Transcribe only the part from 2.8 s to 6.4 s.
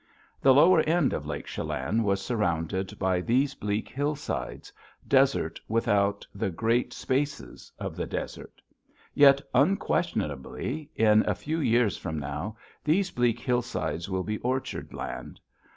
by these bleak hillsides, desert without